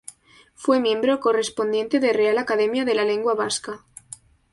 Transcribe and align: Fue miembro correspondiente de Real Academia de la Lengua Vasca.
Fue 0.55 0.79
miembro 0.79 1.19
correspondiente 1.19 1.99
de 1.99 2.11
Real 2.11 2.39
Academia 2.39 2.85
de 2.85 2.95
la 2.95 3.05
Lengua 3.05 3.35
Vasca. 3.35 3.85